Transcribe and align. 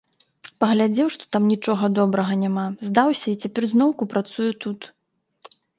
Паглядзеў, 0.63 1.07
што 1.15 1.23
там 1.37 1.43
нічога 1.53 1.91
добрага 1.99 2.33
няма, 2.47 2.65
здаўся 2.89 3.27
і 3.35 3.39
цяпер 3.47 3.63
зноўку 3.77 4.03
працуе 4.17 4.51
тут. 4.67 4.79